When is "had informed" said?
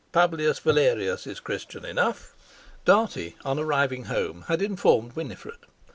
4.47-5.13